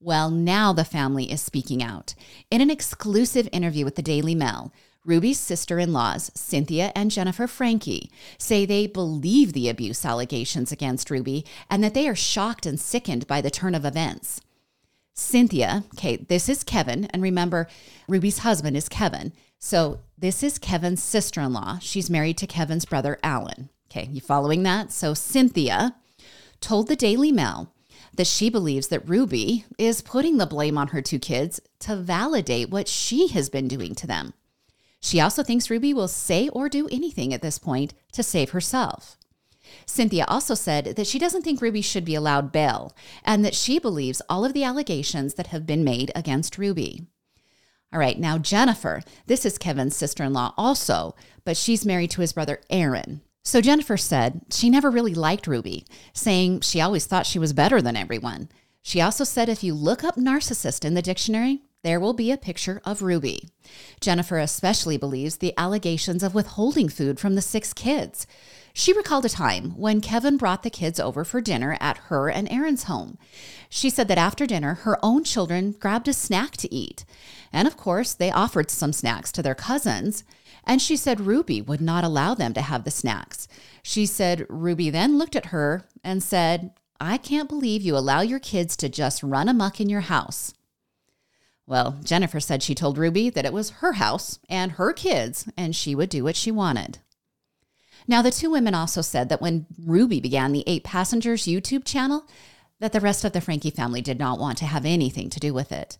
Well, 0.00 0.30
now 0.30 0.72
the 0.72 0.84
family 0.84 1.30
is 1.30 1.40
speaking 1.40 1.82
out. 1.82 2.14
In 2.50 2.60
an 2.60 2.70
exclusive 2.70 3.48
interview 3.52 3.84
with 3.84 3.94
the 3.94 4.02
Daily 4.02 4.34
Mail, 4.34 4.72
Ruby's 5.04 5.38
sister 5.38 5.78
in 5.78 5.92
laws, 5.92 6.30
Cynthia 6.34 6.92
and 6.94 7.10
Jennifer 7.10 7.46
Franke, 7.46 8.10
say 8.38 8.64
they 8.64 8.86
believe 8.86 9.52
the 9.52 9.68
abuse 9.68 10.04
allegations 10.04 10.70
against 10.70 11.10
Ruby 11.10 11.44
and 11.68 11.82
that 11.82 11.94
they 11.94 12.08
are 12.08 12.14
shocked 12.14 12.66
and 12.66 12.78
sickened 12.78 13.26
by 13.26 13.40
the 13.40 13.50
turn 13.50 13.74
of 13.74 13.84
events. 13.84 14.40
Cynthia, 15.14 15.84
okay, 15.94 16.16
this 16.16 16.48
is 16.48 16.64
Kevin, 16.64 17.04
and 17.06 17.22
remember, 17.22 17.68
Ruby's 18.08 18.38
husband 18.38 18.76
is 18.76 18.88
Kevin. 18.88 19.32
So 19.58 20.00
this 20.22 20.44
is 20.44 20.56
Kevin's 20.56 21.02
sister 21.02 21.40
in 21.40 21.52
law. 21.52 21.80
She's 21.80 22.08
married 22.08 22.38
to 22.38 22.46
Kevin's 22.46 22.84
brother, 22.84 23.18
Alan. 23.24 23.70
Okay, 23.90 24.08
you 24.12 24.20
following 24.20 24.62
that? 24.62 24.92
So 24.92 25.14
Cynthia 25.14 25.96
told 26.60 26.86
the 26.86 26.94
Daily 26.94 27.32
Mail 27.32 27.74
that 28.14 28.28
she 28.28 28.48
believes 28.48 28.86
that 28.86 29.08
Ruby 29.08 29.64
is 29.78 30.00
putting 30.00 30.38
the 30.38 30.46
blame 30.46 30.78
on 30.78 30.88
her 30.88 31.02
two 31.02 31.18
kids 31.18 31.60
to 31.80 31.96
validate 31.96 32.70
what 32.70 32.86
she 32.86 33.28
has 33.28 33.50
been 33.50 33.66
doing 33.66 33.96
to 33.96 34.06
them. 34.06 34.32
She 35.00 35.20
also 35.20 35.42
thinks 35.42 35.68
Ruby 35.68 35.92
will 35.92 36.06
say 36.06 36.48
or 36.50 36.68
do 36.68 36.86
anything 36.92 37.34
at 37.34 37.42
this 37.42 37.58
point 37.58 37.92
to 38.12 38.22
save 38.22 38.50
herself. 38.50 39.16
Cynthia 39.86 40.24
also 40.28 40.54
said 40.54 40.94
that 40.94 41.06
she 41.08 41.18
doesn't 41.18 41.42
think 41.42 41.60
Ruby 41.60 41.82
should 41.82 42.04
be 42.04 42.14
allowed 42.14 42.52
bail 42.52 42.94
and 43.24 43.44
that 43.44 43.56
she 43.56 43.80
believes 43.80 44.22
all 44.28 44.44
of 44.44 44.52
the 44.52 44.62
allegations 44.62 45.34
that 45.34 45.48
have 45.48 45.66
been 45.66 45.82
made 45.82 46.12
against 46.14 46.58
Ruby. 46.58 47.08
All 47.92 47.98
right, 47.98 48.18
now 48.18 48.38
Jennifer, 48.38 49.02
this 49.26 49.44
is 49.44 49.58
Kevin's 49.58 49.94
sister 49.94 50.24
in 50.24 50.32
law 50.32 50.54
also, 50.56 51.14
but 51.44 51.56
she's 51.56 51.84
married 51.84 52.10
to 52.12 52.22
his 52.22 52.32
brother 52.32 52.60
Aaron. 52.70 53.20
So 53.44 53.60
Jennifer 53.60 53.96
said 53.96 54.42
she 54.50 54.70
never 54.70 54.90
really 54.90 55.14
liked 55.14 55.46
Ruby, 55.46 55.84
saying 56.14 56.60
she 56.60 56.80
always 56.80 57.06
thought 57.06 57.26
she 57.26 57.38
was 57.38 57.52
better 57.52 57.82
than 57.82 57.96
everyone. 57.96 58.48
She 58.82 59.00
also 59.00 59.24
said 59.24 59.48
if 59.48 59.62
you 59.62 59.74
look 59.74 60.02
up 60.04 60.16
narcissist 60.16 60.84
in 60.84 60.94
the 60.94 61.02
dictionary, 61.02 61.62
there 61.82 62.00
will 62.00 62.12
be 62.12 62.30
a 62.30 62.36
picture 62.36 62.80
of 62.84 63.02
Ruby. 63.02 63.48
Jennifer 64.00 64.38
especially 64.38 64.96
believes 64.96 65.36
the 65.36 65.52
allegations 65.58 66.22
of 66.22 66.34
withholding 66.34 66.88
food 66.88 67.18
from 67.18 67.34
the 67.34 67.42
six 67.42 67.74
kids. 67.74 68.26
She 68.74 68.92
recalled 68.92 69.24
a 69.26 69.28
time 69.28 69.72
when 69.76 70.00
Kevin 70.00 70.36
brought 70.36 70.62
the 70.62 70.70
kids 70.70 70.98
over 70.98 71.24
for 71.24 71.40
dinner 71.40 71.76
at 71.80 71.98
her 72.08 72.30
and 72.30 72.50
Aaron's 72.50 72.84
home. 72.84 73.18
She 73.68 73.90
said 73.90 74.08
that 74.08 74.18
after 74.18 74.46
dinner, 74.46 74.74
her 74.74 74.98
own 75.04 75.24
children 75.24 75.72
grabbed 75.72 76.08
a 76.08 76.12
snack 76.12 76.56
to 76.58 76.74
eat. 76.74 77.04
And 77.52 77.68
of 77.68 77.76
course, 77.76 78.14
they 78.14 78.30
offered 78.30 78.70
some 78.70 78.92
snacks 78.92 79.30
to 79.32 79.42
their 79.42 79.54
cousins. 79.54 80.24
And 80.64 80.80
she 80.80 80.96
said 80.96 81.20
Ruby 81.20 81.60
would 81.60 81.80
not 81.80 82.04
allow 82.04 82.34
them 82.34 82.54
to 82.54 82.62
have 82.62 82.84
the 82.84 82.90
snacks. 82.90 83.46
She 83.82 84.06
said 84.06 84.46
Ruby 84.48 84.90
then 84.90 85.18
looked 85.18 85.36
at 85.36 85.46
her 85.46 85.86
and 86.02 86.22
said, 86.22 86.72
I 87.00 87.18
can't 87.18 87.48
believe 87.48 87.82
you 87.82 87.96
allow 87.96 88.20
your 88.20 88.38
kids 88.38 88.76
to 88.78 88.88
just 88.88 89.22
run 89.22 89.48
amuck 89.48 89.80
in 89.80 89.90
your 89.90 90.02
house. 90.02 90.54
Well, 91.66 91.98
Jennifer 92.04 92.40
said 92.40 92.62
she 92.62 92.74
told 92.74 92.96
Ruby 92.96 93.28
that 93.30 93.44
it 93.44 93.52
was 93.52 93.70
her 93.70 93.94
house 93.94 94.38
and 94.48 94.72
her 94.72 94.92
kids, 94.92 95.48
and 95.56 95.74
she 95.74 95.94
would 95.94 96.08
do 96.08 96.24
what 96.24 96.36
she 96.36 96.50
wanted. 96.50 96.98
Now, 98.06 98.22
the 98.22 98.30
two 98.30 98.50
women 98.50 98.74
also 98.74 99.00
said 99.00 99.28
that 99.28 99.40
when 99.40 99.66
Ruby 99.84 100.20
began 100.20 100.52
the 100.52 100.64
Eight 100.66 100.84
Passengers 100.84 101.44
YouTube 101.44 101.84
channel, 101.84 102.26
that 102.80 102.92
the 102.92 103.00
rest 103.00 103.24
of 103.24 103.32
the 103.32 103.40
Franke 103.40 103.70
family 103.70 104.02
did 104.02 104.18
not 104.18 104.40
want 104.40 104.58
to 104.58 104.66
have 104.66 104.84
anything 104.84 105.30
to 105.30 105.40
do 105.40 105.54
with 105.54 105.70
it. 105.70 105.98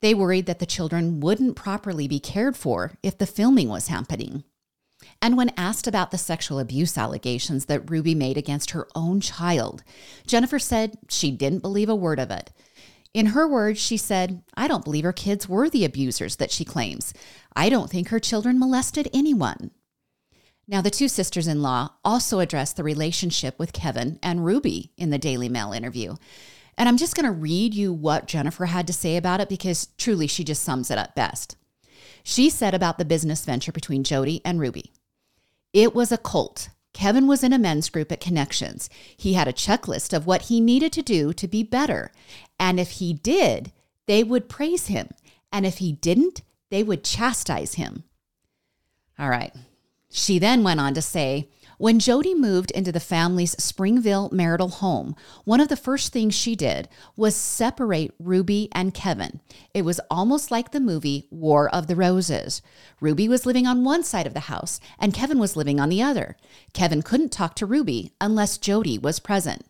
They 0.00 0.14
worried 0.14 0.46
that 0.46 0.58
the 0.58 0.66
children 0.66 1.20
wouldn't 1.20 1.56
properly 1.56 2.08
be 2.08 2.18
cared 2.18 2.56
for 2.56 2.92
if 3.02 3.18
the 3.18 3.26
filming 3.26 3.68
was 3.68 3.88
happening. 3.88 4.44
And 5.20 5.36
when 5.36 5.52
asked 5.56 5.86
about 5.86 6.10
the 6.10 6.18
sexual 6.18 6.58
abuse 6.58 6.96
allegations 6.96 7.66
that 7.66 7.90
Ruby 7.90 8.14
made 8.14 8.36
against 8.36 8.70
her 8.70 8.88
own 8.94 9.20
child, 9.20 9.84
Jennifer 10.26 10.58
said 10.58 10.96
she 11.08 11.30
didn't 11.30 11.60
believe 11.60 11.88
a 11.88 11.94
word 11.94 12.18
of 12.18 12.30
it. 12.30 12.50
In 13.14 13.26
her 13.26 13.46
words, 13.46 13.78
she 13.78 13.96
said, 13.96 14.42
I 14.54 14.68
don't 14.68 14.84
believe 14.84 15.04
her 15.04 15.12
kids 15.12 15.48
were 15.48 15.68
the 15.68 15.84
abusers 15.84 16.36
that 16.36 16.50
she 16.50 16.64
claims. 16.64 17.12
I 17.54 17.68
don't 17.68 17.90
think 17.90 18.08
her 18.08 18.18
children 18.18 18.58
molested 18.58 19.10
anyone. 19.12 19.70
Now, 20.68 20.80
the 20.80 20.90
two 20.90 21.08
sisters 21.08 21.48
in 21.48 21.60
law 21.60 21.90
also 22.04 22.38
addressed 22.38 22.76
the 22.76 22.84
relationship 22.84 23.58
with 23.58 23.72
Kevin 23.72 24.18
and 24.22 24.44
Ruby 24.44 24.92
in 24.96 25.10
the 25.10 25.18
Daily 25.18 25.48
Mail 25.48 25.72
interview. 25.72 26.16
And 26.78 26.88
I'm 26.88 26.96
just 26.96 27.14
going 27.14 27.26
to 27.26 27.32
read 27.32 27.74
you 27.74 27.92
what 27.92 28.26
Jennifer 28.26 28.66
had 28.66 28.86
to 28.86 28.92
say 28.92 29.16
about 29.16 29.40
it 29.40 29.48
because 29.48 29.88
truly 29.98 30.26
she 30.26 30.44
just 30.44 30.62
sums 30.62 30.90
it 30.90 30.98
up 30.98 31.14
best. 31.14 31.56
She 32.22 32.48
said 32.48 32.74
about 32.74 32.98
the 32.98 33.04
business 33.04 33.44
venture 33.44 33.72
between 33.72 34.04
Jodi 34.04 34.40
and 34.44 34.60
Ruby 34.60 34.92
It 35.72 35.94
was 35.94 36.12
a 36.12 36.18
cult. 36.18 36.68
Kevin 36.92 37.26
was 37.26 37.42
in 37.42 37.52
a 37.52 37.58
men's 37.58 37.88
group 37.88 38.12
at 38.12 38.20
Connections. 38.20 38.90
He 39.16 39.32
had 39.32 39.48
a 39.48 39.52
checklist 39.52 40.14
of 40.14 40.26
what 40.26 40.42
he 40.42 40.60
needed 40.60 40.92
to 40.92 41.02
do 41.02 41.32
to 41.32 41.48
be 41.48 41.62
better. 41.62 42.12
And 42.60 42.78
if 42.78 42.92
he 42.92 43.14
did, 43.14 43.72
they 44.06 44.22
would 44.22 44.48
praise 44.48 44.88
him. 44.88 45.08
And 45.50 45.64
if 45.64 45.78
he 45.78 45.92
didn't, 45.92 46.42
they 46.70 46.82
would 46.82 47.02
chastise 47.02 47.74
him. 47.74 48.04
All 49.18 49.30
right, 49.30 49.54
she 50.12 50.38
then 50.38 50.62
went 50.62 50.78
on 50.78 50.94
to 50.94 51.02
say, 51.02 51.48
when 51.78 51.98
Jodi 51.98 52.32
moved 52.32 52.70
into 52.70 52.92
the 52.92 53.00
family's 53.00 53.60
Springville 53.60 54.28
marital 54.30 54.68
home, 54.68 55.16
one 55.44 55.60
of 55.60 55.66
the 55.66 55.76
first 55.76 56.12
things 56.12 56.32
she 56.32 56.54
did 56.54 56.88
was 57.16 57.34
separate 57.34 58.14
Ruby 58.20 58.68
and 58.70 58.94
Kevin. 58.94 59.40
It 59.74 59.84
was 59.84 60.00
almost 60.08 60.52
like 60.52 60.70
the 60.70 60.78
movie 60.78 61.26
War 61.32 61.68
of 61.74 61.88
the 61.88 61.96
Roses. 61.96 62.62
Ruby 63.00 63.28
was 63.28 63.46
living 63.46 63.66
on 63.66 63.82
one 63.82 64.04
side 64.04 64.28
of 64.28 64.34
the 64.34 64.40
house 64.40 64.78
and 64.96 65.12
Kevin 65.12 65.40
was 65.40 65.56
living 65.56 65.80
on 65.80 65.88
the 65.88 66.00
other. 66.02 66.36
Kevin 66.72 67.02
couldn't 67.02 67.32
talk 67.32 67.56
to 67.56 67.66
Ruby 67.66 68.12
unless 68.20 68.58
Jodi 68.58 68.96
was 68.96 69.18
present. 69.18 69.66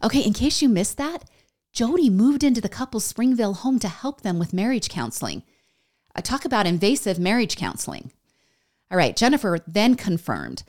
Okay, 0.00 0.20
in 0.20 0.32
case 0.32 0.62
you 0.62 0.68
missed 0.68 0.96
that, 0.98 1.24
Jodi 1.72 2.08
moved 2.08 2.44
into 2.44 2.60
the 2.60 2.68
couple's 2.68 3.04
Springville 3.04 3.54
home 3.54 3.80
to 3.80 3.88
help 3.88 4.20
them 4.20 4.38
with 4.38 4.52
marriage 4.52 4.88
counseling. 4.88 5.42
I 6.14 6.20
talk 6.20 6.44
about 6.44 6.68
invasive 6.68 7.18
marriage 7.18 7.56
counseling. 7.56 8.12
All 8.90 8.98
right, 8.98 9.16
Jennifer 9.16 9.58
then 9.66 9.94
confirmed 9.94 10.62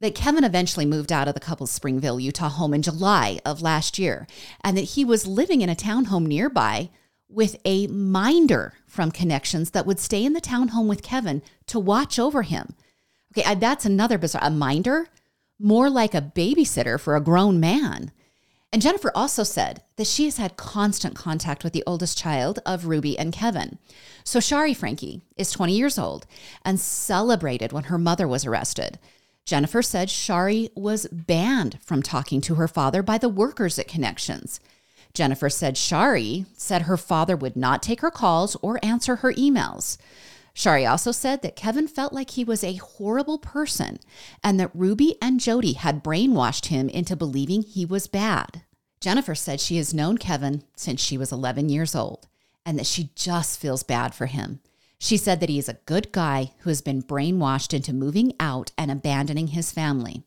that 0.00 0.14
Kevin 0.14 0.44
eventually 0.44 0.86
moved 0.86 1.12
out 1.12 1.28
of 1.28 1.34
the 1.34 1.40
couple's 1.40 1.70
Springville, 1.70 2.20
Utah 2.20 2.48
home 2.48 2.74
in 2.74 2.82
July 2.82 3.38
of 3.44 3.62
last 3.62 3.98
year, 3.98 4.26
and 4.62 4.76
that 4.76 4.82
he 4.82 5.04
was 5.04 5.26
living 5.26 5.62
in 5.62 5.68
a 5.68 5.74
townhome 5.74 6.26
nearby 6.26 6.90
with 7.28 7.56
a 7.64 7.86
minder 7.88 8.74
from 8.86 9.10
Connections 9.10 9.70
that 9.72 9.86
would 9.86 9.98
stay 9.98 10.24
in 10.24 10.32
the 10.32 10.40
townhome 10.40 10.86
with 10.86 11.02
Kevin 11.02 11.42
to 11.66 11.78
watch 11.78 12.18
over 12.18 12.42
him. 12.42 12.74
Okay, 13.36 13.54
that's 13.56 13.84
another 13.84 14.16
bizarre. 14.18 14.44
A 14.44 14.50
minder? 14.50 15.08
More 15.58 15.90
like 15.90 16.14
a 16.14 16.22
babysitter 16.22 17.00
for 17.00 17.16
a 17.16 17.20
grown 17.20 17.58
man. 17.58 18.12
And 18.76 18.82
Jennifer 18.82 19.10
also 19.14 19.42
said 19.42 19.80
that 19.96 20.06
she 20.06 20.26
has 20.26 20.36
had 20.36 20.58
constant 20.58 21.16
contact 21.16 21.64
with 21.64 21.72
the 21.72 21.82
oldest 21.86 22.18
child 22.18 22.58
of 22.66 22.84
Ruby 22.84 23.18
and 23.18 23.32
Kevin. 23.32 23.78
So 24.22 24.38
Shari 24.38 24.74
Franke 24.74 25.22
is 25.38 25.50
20 25.50 25.74
years 25.74 25.98
old 25.98 26.26
and 26.62 26.78
celebrated 26.78 27.72
when 27.72 27.84
her 27.84 27.96
mother 27.96 28.28
was 28.28 28.44
arrested. 28.44 28.98
Jennifer 29.46 29.80
said 29.80 30.10
Shari 30.10 30.68
was 30.74 31.06
banned 31.10 31.78
from 31.80 32.02
talking 32.02 32.42
to 32.42 32.56
her 32.56 32.68
father 32.68 33.02
by 33.02 33.16
the 33.16 33.30
workers 33.30 33.78
at 33.78 33.88
Connections. 33.88 34.60
Jennifer 35.14 35.48
said 35.48 35.78
Shari 35.78 36.44
said 36.52 36.82
her 36.82 36.98
father 36.98 37.34
would 37.34 37.56
not 37.56 37.82
take 37.82 38.02
her 38.02 38.10
calls 38.10 38.56
or 38.56 38.78
answer 38.84 39.16
her 39.16 39.32
emails. 39.32 39.96
Shari 40.56 40.86
also 40.86 41.12
said 41.12 41.42
that 41.42 41.54
Kevin 41.54 41.86
felt 41.86 42.14
like 42.14 42.30
he 42.30 42.42
was 42.42 42.64
a 42.64 42.76
horrible 42.76 43.38
person 43.38 44.00
and 44.42 44.58
that 44.58 44.70
Ruby 44.72 45.16
and 45.20 45.38
Jodi 45.38 45.74
had 45.74 46.02
brainwashed 46.02 46.66
him 46.66 46.88
into 46.88 47.14
believing 47.14 47.60
he 47.60 47.84
was 47.84 48.06
bad. 48.06 48.62
Jennifer 48.98 49.34
said 49.34 49.60
she 49.60 49.76
has 49.76 49.92
known 49.92 50.16
Kevin 50.16 50.64
since 50.74 50.98
she 50.98 51.18
was 51.18 51.30
11 51.30 51.68
years 51.68 51.94
old 51.94 52.26
and 52.64 52.78
that 52.78 52.86
she 52.86 53.10
just 53.14 53.60
feels 53.60 53.82
bad 53.82 54.14
for 54.14 54.24
him. 54.24 54.60
She 54.98 55.18
said 55.18 55.40
that 55.40 55.50
he 55.50 55.58
is 55.58 55.68
a 55.68 55.80
good 55.84 56.10
guy 56.10 56.52
who 56.60 56.70
has 56.70 56.80
been 56.80 57.02
brainwashed 57.02 57.74
into 57.74 57.92
moving 57.92 58.32
out 58.40 58.72
and 58.78 58.90
abandoning 58.90 59.48
his 59.48 59.70
family. 59.70 60.24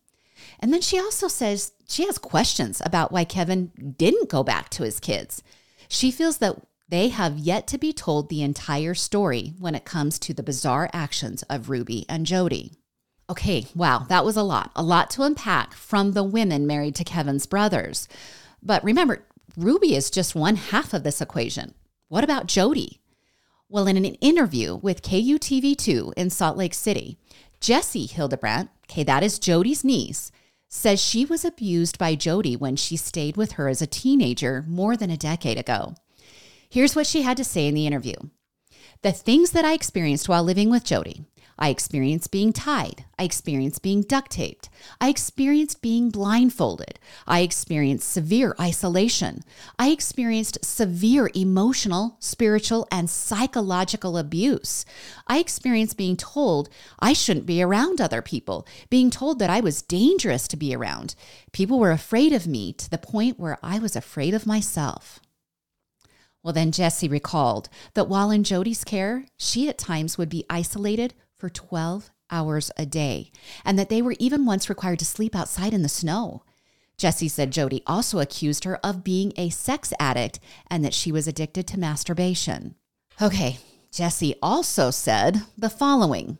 And 0.60 0.72
then 0.72 0.82
she 0.82 1.00
also 1.00 1.28
says 1.28 1.72
she 1.88 2.06
has 2.06 2.20
questions 2.20 2.84
about 2.86 3.12
why 3.12 3.24
Kevin 3.24 3.72
didn't 3.98 4.30
go 4.30 4.44
back 4.44 4.70
to 4.70 4.84
his 4.84 5.00
kids. 5.00 5.42
She 5.88 6.12
feels 6.12 6.38
that 6.38 6.56
they 6.90 7.10
have 7.10 7.38
yet 7.38 7.68
to 7.68 7.78
be 7.78 7.94
told 7.94 8.30
the 8.30 8.42
entire 8.42 8.96
story 8.96 9.54
when 9.60 9.76
it 9.76 9.86
comes 9.86 10.18
to 10.20 10.34
the 10.34 10.44
bizarre 10.44 10.90
actions 10.92 11.44
of 11.44 11.70
Ruby 11.70 12.06
and 12.10 12.26
Jodi. 12.26 12.74
Okay, 13.30 13.68
wow, 13.76 14.06
that 14.10 14.26
was 14.26 14.36
a 14.36 14.44
lot, 14.44 14.72
a 14.76 14.82
lot 14.82 15.12
to 15.12 15.22
unpack 15.22 15.76
from 15.76 16.14
the 16.14 16.24
women 16.24 16.66
married 16.66 16.96
to 16.96 17.04
Kevin's 17.04 17.46
brothers. 17.46 18.08
But 18.64 18.84
remember, 18.84 19.24
Ruby 19.56 19.96
is 19.96 20.10
just 20.10 20.34
one 20.34 20.56
half 20.56 20.94
of 20.94 21.04
this 21.04 21.22
equation. 21.22 21.76
What 22.08 22.24
about 22.24 22.48
Jodi? 22.48 23.00
Well, 23.68 23.86
in 23.86 23.98
an 23.98 24.06
interview 24.06 24.76
with 24.78 25.04
KUTV2 25.04 26.14
in 26.18 26.32
Salt 26.32 26.58
Lake 26.58 26.74
City, 26.74 27.20
Jessie 27.62 28.08
Hildebrandt, 28.08 28.72
okay, 28.90 29.04
that 29.04 29.22
is 29.22 29.38
Jodi's 29.38 29.84
niece, 29.84 30.32
says 30.68 31.00
she 31.00 31.24
was 31.24 31.46
abused 31.46 32.00
by 32.00 32.16
Jodi 32.16 32.56
when 32.56 32.76
she 32.76 32.98
stayed 32.98 33.38
with 33.38 33.54
her 33.54 33.68
as 33.68 33.82
a 33.82 33.88
teenager 33.88 34.66
more 34.68 34.98
than 34.98 35.12
a 35.12 35.18
decade 35.18 35.60
ago. 35.60 35.94
Here's 36.70 36.96
what 36.96 37.08
she 37.08 37.24
had 37.24 37.38
to 37.38 37.44
say 37.44 37.68
in 37.68 37.74
the 37.74 37.88
interview 37.88 38.16
The 39.02 39.12
things 39.12 39.52
that 39.52 39.66
I 39.66 39.74
experienced 39.74 40.30
while 40.30 40.44
living 40.44 40.70
with 40.70 40.84
Jodi 40.84 41.26
I 41.62 41.68
experienced 41.70 42.32
being 42.32 42.54
tied. 42.54 43.04
I 43.20 43.24
experienced 43.24 43.82
being 43.82 44.02
duct 44.04 44.32
taped. 44.32 44.70
I 45.02 45.10
experienced 45.10 45.82
being 45.82 46.10
blindfolded. 46.10 47.00
I 47.28 47.42
experienced 47.42 48.10
severe 48.10 48.56
isolation. 48.62 49.42
I 49.78 49.90
experienced 49.90 50.64
severe 50.64 51.30
emotional, 51.36 52.16
spiritual, 52.20 52.88
and 52.90 53.10
psychological 53.10 54.18
abuse. 54.18 54.86
I 55.28 55.40
experienced 55.40 55.98
being 55.98 56.16
told 56.16 56.70
I 56.98 57.12
shouldn't 57.12 57.46
be 57.46 57.62
around 57.62 58.00
other 58.00 58.22
people, 58.22 58.66
being 58.90 59.10
told 59.10 59.40
that 59.40 59.50
I 59.50 59.60
was 59.60 59.82
dangerous 59.82 60.48
to 60.48 60.58
be 60.58 60.74
around. 60.74 61.14
People 61.52 61.78
were 61.78 61.92
afraid 61.92 62.32
of 62.32 62.48
me 62.48 62.72
to 62.72 62.90
the 62.90 62.98
point 62.98 63.38
where 63.38 63.58
I 63.62 63.80
was 63.80 63.98
afraid 63.98 64.34
of 64.34 64.48
myself. 64.48 65.20
Well, 66.44 66.54
then 66.54 66.72
Jesse 66.72 67.08
recalled 67.08 67.70
that 67.96 68.08
while 68.08 68.32
in 68.32 68.44
Jodi's 68.44 68.84
care, 68.84 69.26
she 69.38 69.68
at 69.68 69.78
times 69.78 70.18
would 70.18 70.30
be 70.30 70.46
isolated 70.50 71.14
for 71.38 71.50
12 71.50 72.12
hours 72.32 72.72
a 72.78 72.86
day, 72.86 73.32
and 73.66 73.78
that 73.78 73.90
they 73.90 74.02
were 74.02 74.16
even 74.20 74.46
once 74.46 74.70
required 74.70 75.00
to 75.00 75.06
sleep 75.06 75.36
outside 75.36 75.74
in 75.74 75.82
the 75.82 75.90
snow. 75.90 76.44
Jesse 76.98 77.30
said 77.30 77.52
Jodi 77.52 77.82
also 77.88 78.20
accused 78.20 78.66
her 78.66 78.78
of 78.86 79.04
being 79.04 79.32
a 79.38 79.50
sex 79.50 79.94
addict 80.00 80.40
and 80.70 80.84
that 80.84 80.94
she 80.94 81.12
was 81.12 81.28
addicted 81.28 81.66
to 81.68 81.80
masturbation. 81.80 82.76
Okay, 83.22 83.58
Jesse 83.92 84.36
also 84.42 84.92
said 84.92 85.44
the 85.58 85.70
following 85.70 86.38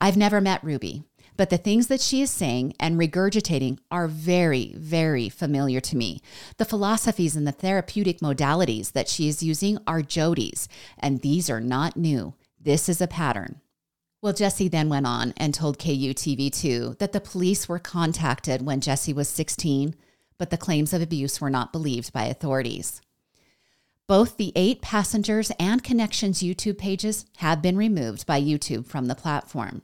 I've 0.00 0.16
never 0.16 0.40
met 0.40 0.62
Ruby, 0.62 1.04
but 1.38 1.50
the 1.50 1.56
things 1.56 1.86
that 1.86 2.00
she 2.00 2.20
is 2.20 2.30
saying 2.30 2.74
and 2.80 2.98
regurgitating 2.98 3.78
are 3.92 4.08
very, 4.08 4.74
very 4.76 5.28
familiar 5.28 5.80
to 5.80 5.96
me. 5.96 6.20
The 6.56 6.64
philosophies 6.64 7.36
and 7.36 7.46
the 7.46 7.52
therapeutic 7.52 8.18
modalities 8.18 8.90
that 8.92 9.08
she 9.08 9.28
is 9.28 9.40
using 9.40 9.78
are 9.86 10.02
Jodi's, 10.02 10.68
and 10.98 11.20
these 11.20 11.48
are 11.48 11.60
not 11.60 11.96
new. 11.96 12.34
This 12.60 12.88
is 12.88 13.00
a 13.00 13.06
pattern. 13.06 13.60
Well, 14.20 14.32
Jesse 14.32 14.66
then 14.66 14.88
went 14.88 15.06
on 15.06 15.32
and 15.36 15.54
told 15.54 15.78
KUTV2 15.78 16.98
that 16.98 17.12
the 17.12 17.20
police 17.20 17.68
were 17.68 17.78
contacted 17.78 18.66
when 18.66 18.80
Jesse 18.80 19.12
was 19.12 19.28
16, 19.28 19.94
but 20.38 20.50
the 20.50 20.56
claims 20.56 20.92
of 20.92 21.00
abuse 21.00 21.40
were 21.40 21.50
not 21.50 21.72
believed 21.72 22.12
by 22.12 22.24
authorities. 22.24 23.00
Both 24.08 24.38
the 24.38 24.52
eight 24.56 24.82
passengers 24.82 25.52
and 25.60 25.84
connections 25.84 26.42
YouTube 26.42 26.78
pages 26.78 27.26
have 27.36 27.62
been 27.62 27.76
removed 27.76 28.26
by 28.26 28.42
YouTube 28.42 28.86
from 28.86 29.06
the 29.06 29.14
platform. 29.14 29.82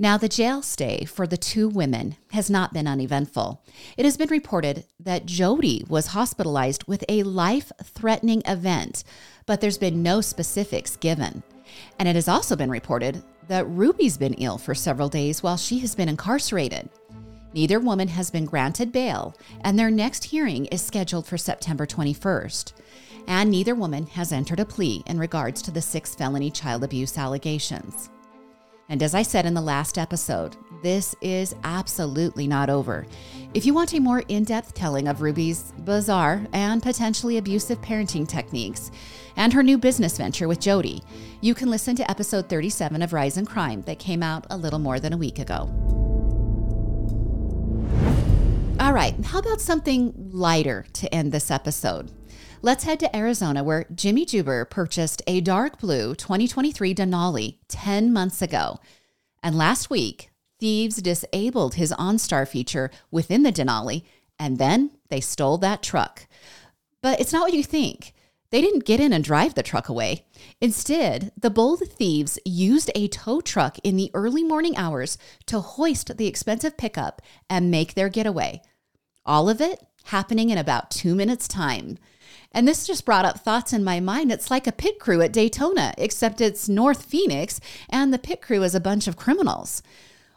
Now, 0.00 0.16
the 0.16 0.28
jail 0.28 0.62
stay 0.62 1.04
for 1.06 1.26
the 1.26 1.36
two 1.36 1.68
women 1.68 2.14
has 2.30 2.48
not 2.48 2.72
been 2.72 2.86
uneventful. 2.86 3.60
It 3.96 4.04
has 4.04 4.16
been 4.16 4.28
reported 4.28 4.84
that 5.00 5.26
Jodi 5.26 5.84
was 5.88 6.08
hospitalized 6.08 6.84
with 6.84 7.04
a 7.08 7.24
life 7.24 7.72
threatening 7.82 8.40
event, 8.46 9.02
but 9.44 9.60
there's 9.60 9.76
been 9.76 10.00
no 10.00 10.20
specifics 10.20 10.96
given. 10.96 11.42
And 11.98 12.06
it 12.06 12.14
has 12.14 12.28
also 12.28 12.54
been 12.54 12.70
reported 12.70 13.24
that 13.48 13.68
Ruby's 13.68 14.16
been 14.16 14.34
ill 14.34 14.56
for 14.56 14.72
several 14.72 15.08
days 15.08 15.42
while 15.42 15.56
she 15.56 15.80
has 15.80 15.96
been 15.96 16.08
incarcerated. 16.08 16.88
Neither 17.52 17.80
woman 17.80 18.06
has 18.06 18.30
been 18.30 18.44
granted 18.44 18.92
bail, 18.92 19.34
and 19.62 19.76
their 19.76 19.90
next 19.90 20.22
hearing 20.22 20.66
is 20.66 20.80
scheduled 20.80 21.26
for 21.26 21.36
September 21.36 21.86
21st. 21.86 22.72
And 23.26 23.50
neither 23.50 23.74
woman 23.74 24.06
has 24.06 24.30
entered 24.30 24.60
a 24.60 24.64
plea 24.64 25.02
in 25.06 25.18
regards 25.18 25.60
to 25.62 25.72
the 25.72 25.82
six 25.82 26.14
felony 26.14 26.52
child 26.52 26.84
abuse 26.84 27.18
allegations. 27.18 28.10
And 28.88 29.02
as 29.02 29.14
I 29.14 29.22
said 29.22 29.44
in 29.44 29.54
the 29.54 29.60
last 29.60 29.98
episode, 29.98 30.56
this 30.82 31.14
is 31.20 31.54
absolutely 31.64 32.46
not 32.46 32.70
over. 32.70 33.06
If 33.52 33.66
you 33.66 33.74
want 33.74 33.92
a 33.94 34.00
more 34.00 34.22
in 34.28 34.44
depth 34.44 34.74
telling 34.74 35.08
of 35.08 35.20
Ruby's 35.20 35.72
bizarre 35.80 36.46
and 36.52 36.82
potentially 36.82 37.38
abusive 37.38 37.80
parenting 37.80 38.26
techniques 38.26 38.90
and 39.36 39.52
her 39.52 39.62
new 39.62 39.76
business 39.76 40.16
venture 40.16 40.48
with 40.48 40.60
Jodi, 40.60 41.02
you 41.40 41.54
can 41.54 41.68
listen 41.70 41.96
to 41.96 42.10
episode 42.10 42.48
37 42.48 43.02
of 43.02 43.12
Rise 43.12 43.36
and 43.36 43.46
Crime 43.46 43.82
that 43.82 43.98
came 43.98 44.22
out 44.22 44.46
a 44.50 44.56
little 44.56 44.78
more 44.78 45.00
than 45.00 45.12
a 45.12 45.18
week 45.18 45.38
ago. 45.38 45.68
All 48.80 48.92
right, 48.92 49.14
how 49.24 49.40
about 49.40 49.60
something 49.60 50.14
lighter 50.30 50.86
to 50.94 51.12
end 51.12 51.32
this 51.32 51.50
episode? 51.50 52.12
Let's 52.60 52.82
head 52.82 52.98
to 53.00 53.16
Arizona, 53.16 53.62
where 53.62 53.86
Jimmy 53.94 54.24
Juber 54.24 54.64
purchased 54.64 55.22
a 55.28 55.40
dark 55.40 55.78
blue 55.78 56.16
2023 56.16 56.92
Denali 56.92 57.58
10 57.68 58.12
months 58.12 58.42
ago. 58.42 58.80
And 59.44 59.56
last 59.56 59.90
week, 59.90 60.30
thieves 60.58 60.96
disabled 60.96 61.74
his 61.74 61.92
OnStar 61.92 62.48
feature 62.48 62.90
within 63.12 63.44
the 63.44 63.52
Denali, 63.52 64.02
and 64.40 64.58
then 64.58 64.90
they 65.08 65.20
stole 65.20 65.58
that 65.58 65.84
truck. 65.84 66.26
But 67.00 67.20
it's 67.20 67.32
not 67.32 67.42
what 67.42 67.54
you 67.54 67.62
think. 67.62 68.12
They 68.50 68.60
didn't 68.60 68.84
get 68.84 68.98
in 68.98 69.12
and 69.12 69.22
drive 69.22 69.54
the 69.54 69.62
truck 69.62 69.88
away. 69.88 70.26
Instead, 70.60 71.30
the 71.40 71.50
bold 71.50 71.82
thieves 71.88 72.40
used 72.44 72.90
a 72.96 73.06
tow 73.06 73.40
truck 73.40 73.78
in 73.84 73.94
the 73.94 74.10
early 74.14 74.42
morning 74.42 74.76
hours 74.76 75.16
to 75.46 75.60
hoist 75.60 76.16
the 76.16 76.26
expensive 76.26 76.76
pickup 76.76 77.22
and 77.48 77.70
make 77.70 77.94
their 77.94 78.08
getaway. 78.08 78.62
All 79.24 79.48
of 79.48 79.60
it 79.60 79.86
happening 80.06 80.50
in 80.50 80.58
about 80.58 80.90
two 80.90 81.14
minutes' 81.14 81.46
time. 81.46 81.98
And 82.52 82.66
this 82.66 82.86
just 82.86 83.04
brought 83.04 83.24
up 83.24 83.40
thoughts 83.40 83.72
in 83.72 83.84
my 83.84 84.00
mind. 84.00 84.32
It's 84.32 84.50
like 84.50 84.66
a 84.66 84.72
pit 84.72 84.98
crew 84.98 85.20
at 85.20 85.32
Daytona, 85.32 85.94
except 85.98 86.40
it's 86.40 86.68
North 86.68 87.04
Phoenix, 87.04 87.60
and 87.88 88.12
the 88.12 88.18
pit 88.18 88.40
crew 88.40 88.62
is 88.62 88.74
a 88.74 88.80
bunch 88.80 89.06
of 89.06 89.16
criminals. 89.16 89.82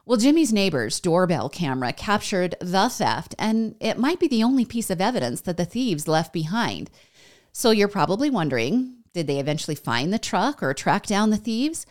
Well, 0.06 0.18
Jimmy's 0.18 0.52
neighbor's 0.52 1.00
doorbell 1.00 1.48
camera 1.48 1.94
captured 1.94 2.56
the 2.60 2.90
theft, 2.90 3.36
and 3.40 3.76
it 3.80 3.98
might 3.98 4.20
be 4.20 4.28
the 4.28 4.44
only 4.44 4.66
piece 4.66 4.90
of 4.90 5.00
evidence 5.00 5.42
that 5.42 5.58
the 5.58 5.66
thieves 5.66 6.08
left 6.08 6.34
behind. 6.34 6.90
So 7.54 7.72
you're 7.72 7.88
probably 7.88 8.30
wondering 8.30 8.96
did 9.14 9.28
they 9.28 9.40
eventually 9.40 9.76
find 9.76 10.14
the 10.14 10.20
truck 10.20 10.64
or 10.64 10.74
track 10.74 11.06
down 11.06 11.32
the 11.32 11.38
thieves? 11.38 11.86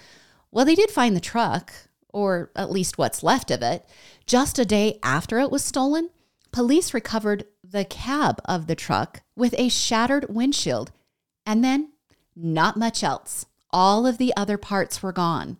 Well, 0.51 0.65
they 0.65 0.75
did 0.75 0.91
find 0.91 1.15
the 1.15 1.21
truck, 1.21 1.73
or 2.09 2.51
at 2.57 2.71
least 2.71 2.99
what's 2.99 3.23
left 3.23 3.51
of 3.51 3.63
it. 3.63 3.87
Just 4.27 4.59
a 4.59 4.65
day 4.65 4.99
after 5.03 5.39
it 5.39 5.51
was 5.51 5.63
stolen, 5.63 6.11
police 6.51 6.95
recovered 6.95 7.45
the 7.71 7.85
cab 7.85 8.41
of 8.45 8.67
the 8.67 8.75
truck 8.75 9.23
with 9.37 9.55
a 9.57 9.69
shattered 9.69 10.27
windshield, 10.29 10.91
and 11.47 11.63
then 11.63 11.91
not 12.35 12.77
much 12.77 13.05
else. 13.05 13.47
All 13.71 14.07
of 14.07 14.19
the 14.19 14.33
other 14.37 14.59
parts 14.59 15.03
were 15.03 15.13
gone. 15.13 15.59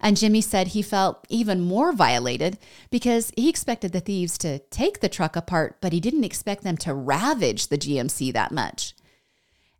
And 0.00 0.16
Jimmy 0.16 0.40
said 0.40 0.68
he 0.68 0.82
felt 0.82 1.26
even 1.28 1.60
more 1.60 1.92
violated 1.92 2.58
because 2.90 3.32
he 3.36 3.48
expected 3.48 3.92
the 3.92 4.00
thieves 4.00 4.38
to 4.38 4.60
take 4.70 5.00
the 5.00 5.08
truck 5.08 5.34
apart, 5.34 5.78
but 5.80 5.92
he 5.92 6.00
didn't 6.00 6.24
expect 6.24 6.62
them 6.62 6.76
to 6.78 6.94
ravage 6.94 7.68
the 7.68 7.78
GMC 7.78 8.32
that 8.32 8.52
much. 8.52 8.94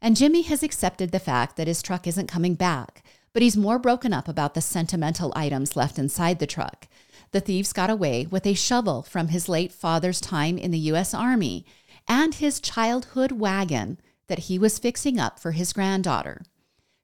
And 0.01 0.17
Jimmy 0.17 0.43
has 0.43 0.63
accepted 0.63 1.13
the 1.13 1.21
fact 1.21 1.57
that 1.57 1.69
his 1.69 1.83
truck 1.83 2.07
isn't 2.07 2.27
coming 2.27 2.55
back, 2.55 3.05
but 3.33 3.43
he's 3.43 3.57
more 3.57 3.79
broken 3.79 4.13
up 4.13 4.29
about 4.29 4.55
the 4.55 4.61
sentimental 4.61 5.33
items 5.37 5.77
left 5.77 5.99
inside 5.99 6.41
the 6.41 6.47
truck. 6.47 6.89
The 7.33 7.41
thieves 7.41 7.73
got 7.73 7.91
away 7.91 8.27
with 8.31 8.47
a 8.47 8.55
shovel 8.55 9.03
from 9.03 9.29
his 9.29 9.49
late 9.49 9.73
father's 9.73 10.21
time 10.21 10.59
in 10.59 10.71
the 10.71 10.79
U.S. 10.79 11.15
Army 11.15 11.65
and 12.07 12.35
his 12.35 12.61
childhood 12.61 13.33
wagon 13.33 13.99
that 14.29 14.41
he 14.41 14.59
was 14.59 14.79
fixing 14.79 15.19
up 15.19 15.41
for 15.41 15.53
his 15.53 15.73
granddaughter. 15.73 16.43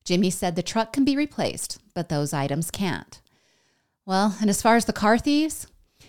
Jimmy 0.05 0.31
said 0.31 0.55
the 0.55 0.63
truck 0.63 0.93
can 0.93 1.05
be 1.05 1.17
replaced, 1.17 1.79
but 1.95 2.09
those 2.09 2.33
items 2.33 2.71
can't. 2.71 3.21
Well, 4.05 4.37
and 4.41 4.49
as 4.49 4.63
far 4.63 4.77
as 4.77 4.85
the 4.85 4.93
car 4.93 5.19
thieves, 5.19 5.67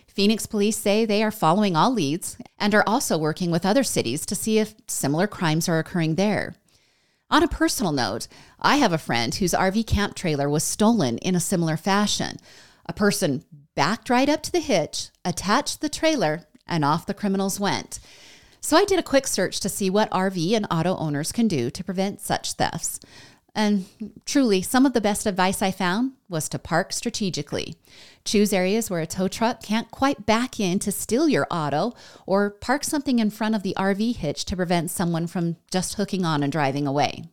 Phoenix 0.08 0.46
police 0.46 0.78
say 0.78 1.06
they 1.06 1.24
are 1.24 1.32
following 1.32 1.76
all 1.76 1.92
leads 1.92 2.38
and 2.58 2.76
are 2.76 2.84
also 2.86 3.18
working 3.18 3.52
with 3.52 3.66
other 3.66 3.84
cities 3.84 4.26
to 4.26 4.36
see 4.36 4.60
if 4.60 4.76
similar 4.88 5.28
crimes 5.28 5.70
are 5.70 5.80
occurring 5.80 6.16
there. 6.16 6.56
On 7.30 7.44
a 7.44 7.48
personal 7.48 7.92
note, 7.92 8.28
I 8.60 8.78
have 8.78 8.92
a 8.92 8.98
friend 8.98 9.34
whose 9.36 9.54
RV 9.54 9.86
camp 9.88 10.16
trailer 10.16 10.50
was 10.50 10.64
stolen 10.64 11.20
in 11.20 11.36
a 11.36 11.40
similar 11.40 11.78
fashion. 11.78 12.38
A 12.86 12.94
person 12.94 13.46
backed 13.80 14.10
right 14.10 14.28
up 14.28 14.44
to 14.44 14.52
the 14.52 14.60
hitch, 14.60 15.08
attached 15.24 15.80
the 15.80 15.88
trailer, 15.88 16.42
and 16.68 16.84
off 16.84 17.06
the 17.06 17.14
criminals 17.14 17.62
went. 17.62 18.02
So 18.60 18.76
I 18.76 18.84
did 18.84 19.00
a 19.00 19.04
quick 19.04 19.26
search 19.26 19.62
to 19.62 19.70
see 19.70 19.90
what 19.90 20.12
RV 20.12 20.52
and 20.54 20.68
auto 20.70 20.98
owners 20.98 21.32
can 21.32 21.48
do 21.48 21.70
to 21.70 21.84
prevent 21.86 22.20
such 22.20 22.52
thefts. 22.56 23.00
And 23.56 23.86
truly, 24.26 24.62
some 24.62 24.86
of 24.86 24.92
the 24.92 25.00
best 25.00 25.26
advice 25.26 25.62
I 25.62 25.72
found 25.72 26.12
was 26.28 26.50
to 26.50 26.60
park 26.60 26.92
strategically. 26.92 27.78
Choose 28.26 28.52
areas 28.52 28.90
where 28.90 29.00
a 29.00 29.08
tow 29.08 29.30
truck 29.30 29.64
can't 29.64 29.90
quite 29.92 30.26
back 30.26 30.60
in 30.60 30.80
to 30.80 30.92
steal 30.92 31.30
your 31.30 31.48
auto, 31.50 31.94
or 32.26 32.50
park 32.50 32.84
something 32.84 33.20
in 33.20 33.30
front 33.30 33.56
of 33.56 33.64
the 33.64 33.76
RV 33.78 34.18
hitch 34.18 34.44
to 34.44 34.58
prevent 34.58 34.92
someone 34.92 35.26
from 35.26 35.56
just 35.72 35.94
hooking 35.94 36.26
on 36.26 36.44
and 36.44 36.52
driving 36.52 36.86
away. 36.86 37.24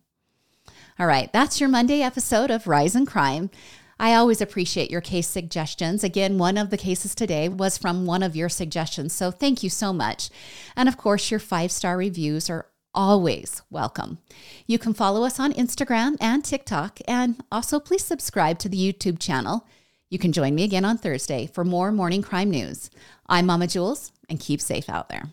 All 0.97 1.09
right, 1.09 1.33
that's 1.33 1.59
your 1.59 1.69
Monday 1.69 2.03
episode 2.03 2.53
of 2.53 2.69
Rise 2.69 2.95
and 2.95 3.05
Crime. 3.05 3.51
I 3.99 4.15
always 4.15 4.41
appreciate 4.41 4.91
your 4.91 5.01
case 5.01 5.27
suggestions. 5.27 6.05
Again, 6.05 6.37
one 6.37 6.59
of 6.59 6.71
the 6.71 6.77
cases 6.77 7.15
today 7.15 7.49
was 7.49 7.79
from 7.79 8.05
one 8.05 8.23
of 8.23 8.37
your 8.37 8.51
suggestions, 8.51 9.15
so 9.15 9.31
thank 9.31 9.63
you 9.63 9.71
so 9.71 9.93
much. 9.93 10.29
And 10.77 10.89
of 10.89 10.97
course, 10.97 11.31
your 11.31 11.41
five 11.41 11.73
star 11.73 11.97
reviews 11.97 12.51
are 12.51 12.67
always 12.95 13.63
welcome. 13.71 14.19
You 14.67 14.79
can 14.79 14.93
follow 14.93 15.25
us 15.25 15.41
on 15.41 15.53
Instagram 15.55 16.17
and 16.21 16.45
TikTok, 16.45 16.99
and 17.09 17.43
also 17.51 17.81
please 17.81 18.05
subscribe 18.05 18.59
to 18.61 18.69
the 18.69 18.79
YouTube 18.93 19.19
channel. 19.19 19.67
You 20.11 20.19
can 20.19 20.33
join 20.33 20.55
me 20.55 20.65
again 20.65 20.85
on 20.85 20.99
Thursday 20.99 21.47
for 21.47 21.65
more 21.65 21.91
morning 21.91 22.23
crime 22.23 22.51
news. 22.51 22.91
I'm 23.27 23.47
Mama 23.47 23.67
Jules, 23.67 24.13
and 24.29 24.39
keep 24.39 24.61
safe 24.61 24.89
out 24.91 25.09
there. 25.09 25.31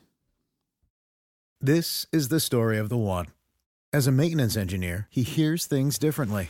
This 1.60 2.06
is 2.12 2.30
the 2.30 2.39
story 2.39 2.78
of 2.78 2.89
the 2.89 2.97
one. 2.97 3.28
As 3.91 4.08
a 4.08 4.12
maintenance 4.12 4.58
engineer, 4.58 5.08
he 5.10 5.21
hears 5.21 5.65
things 5.65 5.97
differently 5.97 6.49